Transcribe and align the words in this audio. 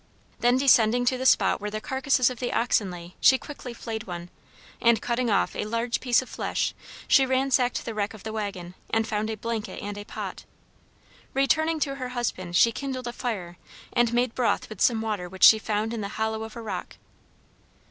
Then 0.39 0.57
descending 0.57 1.05
to 1.05 1.17
the 1.19 1.27
spot 1.27 1.61
where 1.61 1.69
the 1.69 1.79
carcasses 1.79 2.31
of 2.31 2.39
the 2.39 2.51
oxen 2.51 2.89
lay 2.89 3.13
she 3.21 3.37
quickly 3.37 3.71
flayed 3.71 4.05
one, 4.05 4.31
and 4.81 4.99
cutting 4.99 5.29
off 5.29 5.55
a 5.55 5.65
large 5.65 5.99
piece 5.99 6.23
of 6.23 6.27
flesh 6.27 6.73
she 7.07 7.23
ransacked 7.23 7.85
the 7.85 7.93
wreck 7.93 8.15
of 8.15 8.23
the 8.23 8.33
wagon 8.33 8.73
and 8.89 9.07
found 9.07 9.29
a 9.29 9.37
blanket 9.37 9.79
and 9.79 9.99
a 9.99 10.03
pot. 10.03 10.43
Returning 11.35 11.79
to 11.81 11.97
her 11.97 12.09
husband 12.17 12.55
she 12.55 12.71
kindled 12.71 13.05
a 13.07 13.13
fire, 13.13 13.57
and 13.93 14.11
made 14.11 14.33
broth 14.33 14.69
with 14.69 14.81
some 14.81 15.01
water 15.01 15.29
which 15.29 15.43
she 15.43 15.59
found 15.59 15.93
in 15.93 16.01
the 16.01 16.09
hollow 16.17 16.41
of 16.41 16.55
a 16.55 16.63
rock. 16.63 16.95